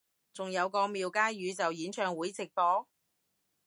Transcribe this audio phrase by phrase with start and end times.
[0.33, 2.87] 仲有個廟街元宇宙演唱會直播？